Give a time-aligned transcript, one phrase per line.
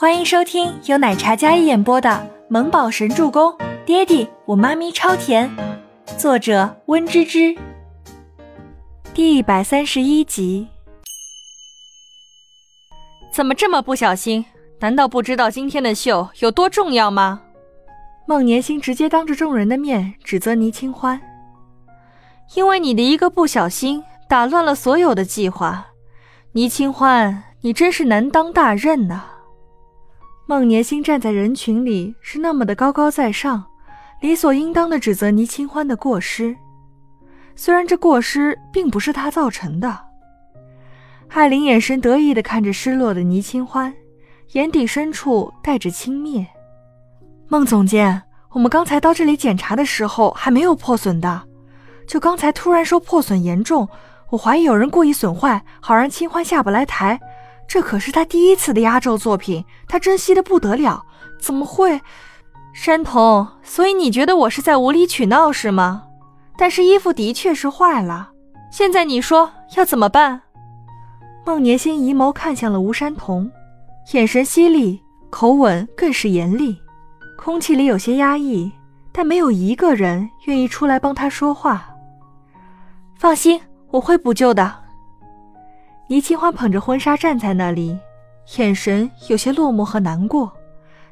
[0.00, 2.08] 欢迎收听由奶茶加一演播的
[2.48, 3.52] 《萌宝神助攻》，
[3.84, 5.54] 爹地我妈咪超甜，
[6.16, 7.54] 作者温芝芝。
[9.12, 10.68] 第一百三十一集。
[13.30, 14.42] 怎么这么不小心？
[14.78, 17.42] 难道不知道今天的秀有多重要吗？
[18.26, 21.20] 孟年星直接当着众人的面指责倪清欢，
[22.54, 25.88] 因为你的一个不小心，打乱了所有的计划。
[26.52, 29.29] 倪清欢，你真是难当大任呐！
[30.50, 33.64] 孟年星站在人群里是那么的高高在上，
[34.18, 36.56] 理所应当的指责倪清欢的过失。
[37.54, 39.96] 虽然这过失并不是他造成的。
[41.28, 43.94] 艾琳眼神得意的看着失落的倪清欢，
[44.54, 46.44] 眼底深处带着轻蔑。
[47.46, 51.42] 孟总监，我们刚才到这里检查的时候还没有破损的，
[52.08, 53.88] 就刚才突然说破损严重，
[54.30, 57.20] 我怀疑有人故意损坏，好让清欢下不来台。
[57.70, 61.04] 这可是他第一次的压轴作品，他珍惜的不得了，
[61.38, 62.00] 怎么会？
[62.72, 66.02] 山童，所以你觉得我是在无理取闹是吗？
[66.58, 68.32] 但是衣服的确是坏了，
[68.72, 70.42] 现在你说要怎么办？
[71.46, 73.48] 孟年星移眸看向了吴山童，
[74.14, 76.76] 眼神犀利，口吻更是严厉，
[77.38, 78.72] 空气里有些压抑，
[79.12, 81.88] 但没有一个人愿意出来帮他说话。
[83.16, 83.60] 放心，
[83.92, 84.79] 我会补救的。
[86.10, 87.96] 倪清欢捧着婚纱站在那里，
[88.58, 90.52] 眼神有些落寞和难过，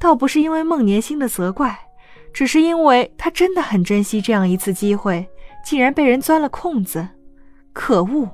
[0.00, 1.78] 倒不是因为孟年星的责怪，
[2.32, 5.24] 只是因为他真的很珍惜这样一次机会，
[5.64, 7.08] 竟然被人钻了空子。
[7.72, 8.28] 可恶！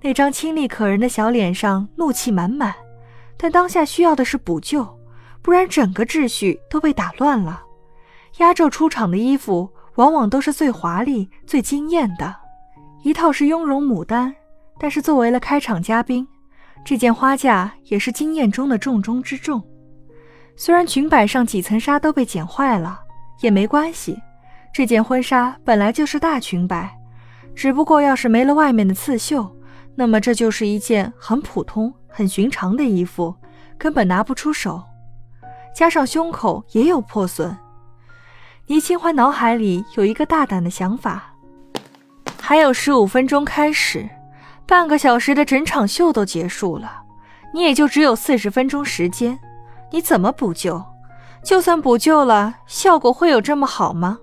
[0.00, 2.72] 那张清丽可人的小脸上怒气满满，
[3.36, 4.86] 但当下需要的是补救，
[5.42, 7.64] 不然整个秩序都被打乱了。
[8.38, 12.36] 压轴出场的衣服往往都是最华丽、最惊艳的，
[13.02, 14.32] 一套是雍容牡丹。
[14.80, 16.26] 但是作为了开场嘉宾，
[16.82, 19.62] 这件花架也是惊艳中的重中之重。
[20.56, 22.98] 虽然裙摆上几层纱都被剪坏了，
[23.42, 24.18] 也没关系。
[24.72, 26.90] 这件婚纱本来就是大裙摆，
[27.54, 29.54] 只不过要是没了外面的刺绣，
[29.94, 33.34] 那么这就是一件很普通、很寻常的衣服，
[33.76, 34.82] 根本拿不出手。
[35.74, 37.56] 加上胸口也有破损，
[38.66, 41.34] 倪清欢脑海里有一个大胆的想法：
[42.40, 44.08] 还有十五分钟开始。
[44.70, 47.02] 半个小时的整场秀都结束了，
[47.52, 49.36] 你也就只有四十分钟时间，
[49.90, 50.80] 你怎么补救？
[51.42, 54.20] 就算补救了，效果会有这么好吗？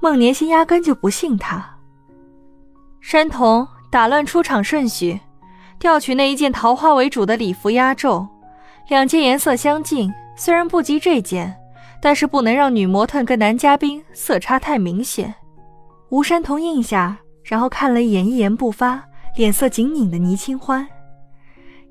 [0.00, 1.76] 孟年心压根就不信他。
[3.02, 5.20] 山童打乱出场顺序，
[5.78, 8.26] 调取那一件桃花为主的礼服压轴，
[8.88, 11.54] 两件颜色相近，虽然不及这件，
[12.00, 15.34] 但是不能让女模特跟男嘉宾色差太明显。
[16.08, 19.04] 吴山童应下，然后看了一眼一言不发。
[19.36, 20.88] 脸色紧拧的倪清欢，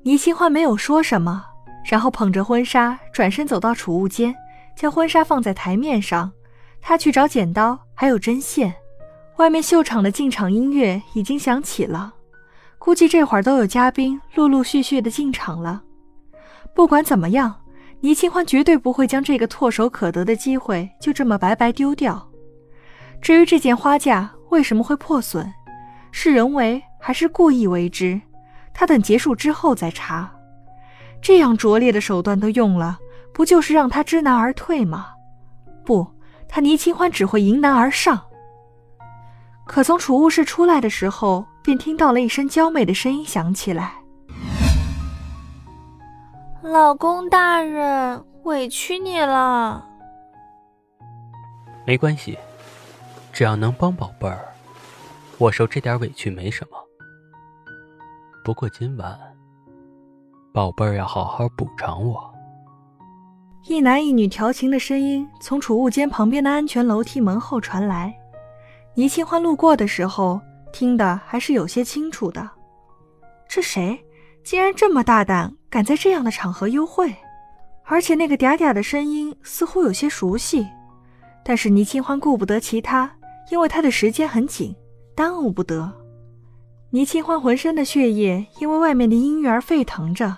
[0.02, 1.44] 倪清欢没有说什么，
[1.84, 4.34] 然后捧着婚纱转身走到储物间，
[4.74, 6.32] 将婚纱放在台面上。
[6.80, 8.74] 他去找剪刀，还有针线。
[9.36, 12.12] 外面秀场的进场音乐已经响起了，
[12.78, 15.80] 估计这会儿都有嘉宾陆陆续续的进场了。
[16.74, 17.54] 不管怎么样，
[18.00, 22.28] 倪清欢绝对不会将这个唾手可得的机会就这么白白丢掉。
[23.22, 25.54] 至于这件花架为什么会破损，
[26.10, 26.82] 是人为。
[27.06, 28.20] 还是故意为之，
[28.74, 30.28] 他等结束之后再查。
[31.22, 32.98] 这样拙劣的手段都用了，
[33.32, 35.10] 不就是让他知难而退吗？
[35.84, 36.04] 不，
[36.48, 38.20] 他倪清欢只会迎难而上。
[39.68, 43.92] 可从储物室出来的时候，便听到了一声娇媚的声音响起来
[46.60, 49.86] ：“老公大人，委屈你了。”
[51.86, 52.36] 没关系，
[53.32, 54.44] 只要能帮宝贝儿，
[55.38, 56.82] 我受这点委屈没什么。
[58.46, 59.18] 不过今晚，
[60.52, 62.32] 宝贝儿要好好补偿我。
[63.66, 68.16] 一男一女调情的声音从储物间旁边的安全楼梯门后传来。
[68.94, 70.40] 倪清欢路过的时候，
[70.72, 72.48] 听的还是有些清楚的。
[73.48, 74.00] 这谁
[74.44, 77.12] 竟然这么大胆，敢在这样的场合幽会？
[77.82, 80.64] 而且那个嗲嗲的声音似乎有些熟悉。
[81.44, 83.12] 但是倪清欢顾不得其他，
[83.50, 84.72] 因为他的时间很紧，
[85.16, 85.92] 耽误不得。
[86.90, 90.36] 倪清欢浑身的血液因为外面的音乐而沸腾着，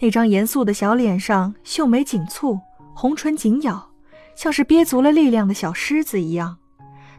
[0.00, 2.58] 那张严肃的小脸上秀眉紧蹙，
[2.94, 3.90] 红唇紧咬，
[4.34, 6.56] 像是憋足了力量的小狮子一样。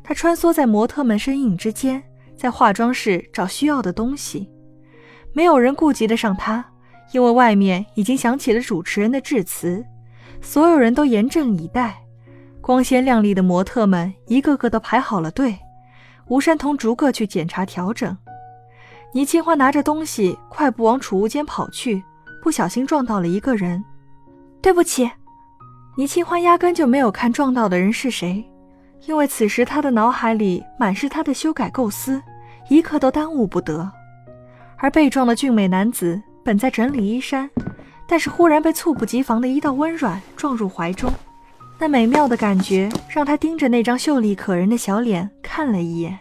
[0.03, 2.01] 他穿梭在模特们身影之间，
[2.35, 4.49] 在化妆室找需要的东西。
[5.33, 6.65] 没有人顾及得上他，
[7.11, 9.85] 因为外面已经响起了主持人的致辞，
[10.41, 12.03] 所有人都严阵以待。
[12.59, 15.57] 光鲜亮丽的模特们一个个都排好了队，
[16.27, 18.17] 吴山童逐个去检查调整。
[19.13, 22.03] 倪清欢拿着东西，快步往储物间跑去，
[22.43, 23.83] 不小心撞到了一个人。
[24.61, 25.09] 对不起，
[25.95, 28.45] 倪清欢压根就没有看撞到的人是谁，
[29.05, 32.21] 因为此时他的脑海里满是他的修改构思，
[32.69, 33.89] 一刻都耽误不得。
[34.77, 37.49] 而被撞的俊美男子本在整理衣衫，
[38.07, 41.11] 但是忽然被猝不及防的一道温软撞入怀中，
[41.79, 46.19] 那美妙的感觉让他盯着那张秀丽可人的小脸看了一眼，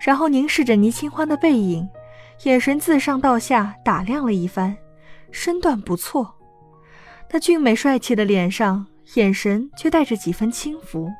[0.00, 1.88] 然后凝视着倪清欢的背影，
[2.44, 4.76] 眼神自上到下打量了一番，
[5.30, 6.34] 身段不错。
[7.30, 11.10] 那俊美帅气的脸上，眼神却带着几分轻浮。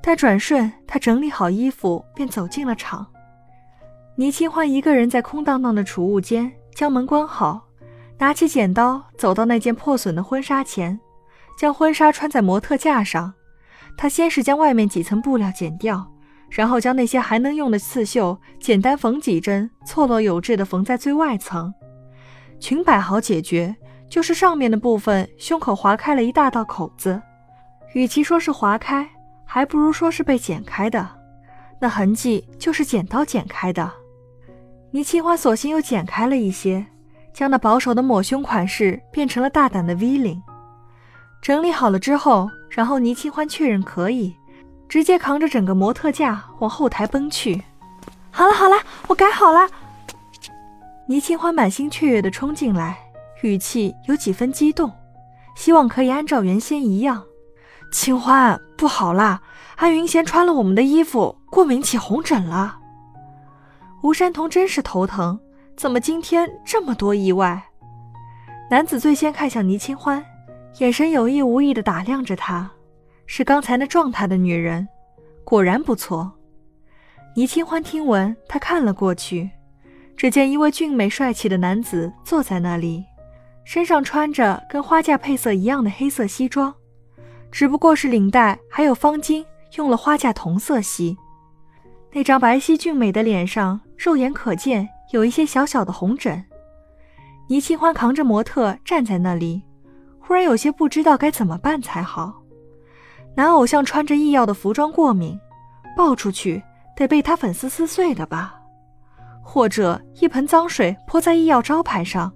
[0.00, 3.06] 但转瞬，他整理好衣服，便走进了场。
[4.14, 7.66] 倪清欢一个人在空荡荡的储物间，将门关好，
[8.18, 10.98] 拿起剪刀，走到那件破损的婚纱前，
[11.58, 13.34] 将婚纱穿在模特架上。
[13.96, 16.06] 他先是将外面几层布料剪掉，
[16.50, 21.72] 然后将那些还能用的刺绣简单缝几针，错落有致地缝在最外层。
[22.58, 23.74] 裙摆好解决。
[24.08, 27.20] 就是上面的部分，胸口划开了一大道口子，
[27.92, 29.04] 与其说是划开，
[29.44, 31.08] 还不如说是被剪开的。
[31.80, 33.90] 那痕迹就是剪刀剪开的。
[34.92, 36.86] 倪清欢索性又剪开了一些，
[37.34, 40.40] 将那保守的抹胸款式变成了大胆的 V 领。
[41.42, 44.36] 整理好了之后，然后倪清欢确认可以，
[44.88, 47.62] 直接扛着整个模特架往后台奔去。
[48.30, 48.76] 好了好了，
[49.08, 49.68] 我改好了。
[51.06, 52.98] 倪清欢满心雀跃地冲进来。
[53.42, 54.90] 语气有几分激动，
[55.54, 57.22] 希望可以按照原先一样。
[57.92, 59.40] 清欢，不好啦！
[59.76, 62.78] 安云贤穿了我们的衣服，过敏起红疹了。
[64.02, 65.38] 吴山童真是头疼，
[65.76, 67.62] 怎么今天这么多意外？
[68.70, 70.24] 男子最先看向倪清欢，
[70.78, 72.70] 眼神有意无意地打量着她，
[73.26, 74.88] 是刚才那撞他的女人，
[75.44, 76.32] 果然不错。
[77.34, 79.50] 倪清欢听闻，他看了过去，
[80.16, 83.04] 只见一位俊美帅气的男子坐在那里。
[83.64, 86.72] 身上穿着跟花架配色一样的黑色西装，
[87.50, 89.44] 只不过是领带还有方巾
[89.76, 91.16] 用了花架同色系。
[92.12, 96.42] 那张白皙俊美的脸上，肉眼可见有一些小小的红疹。
[97.48, 99.62] 倪清欢扛着模特站在那里，
[100.20, 102.40] 忽然有些不知道该怎么办才好。
[103.36, 105.38] 男偶像穿着异样的服装过敏，
[105.94, 106.62] 抱出去
[106.96, 108.58] 得被他粉丝撕碎的吧？
[109.42, 112.32] 或者一盆脏水泼在异样招牌上？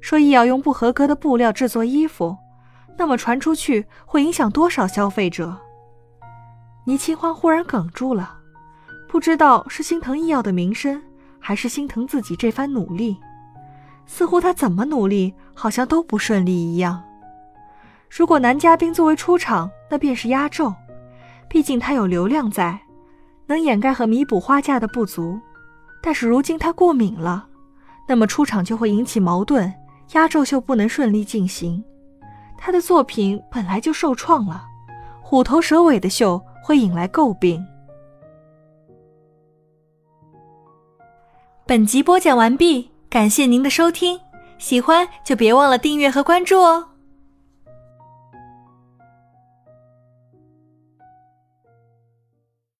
[0.00, 2.34] 说亦要用不合格的布料制作衣服，
[2.96, 5.54] 那么传出去会影响多少消费者？
[6.86, 8.38] 倪清欢忽然哽住了，
[9.10, 11.02] 不知道是心疼医药的名声，
[11.38, 13.18] 还是心疼自己这番努力。
[14.06, 17.04] 似乎他怎么努力，好像都不顺利一样。
[18.10, 20.74] 如果男嘉宾作为出场，那便是压轴，
[21.48, 22.78] 毕竟他有流量在，
[23.46, 25.38] 能掩盖和弥补花架的不足。
[26.02, 27.46] 但是如今他过敏了，
[28.08, 29.72] 那么出场就会引起矛盾。
[30.12, 31.84] 压轴秀不能顺利进行，
[32.58, 34.64] 他的作品本来就受创了，
[35.22, 37.64] 虎头蛇尾的秀会引来诟病。
[41.64, 44.18] 本集播讲完毕，感谢您的收听，
[44.58, 46.88] 喜欢就别忘了订阅和关注哦。